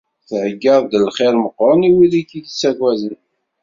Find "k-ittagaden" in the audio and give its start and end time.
2.29-3.17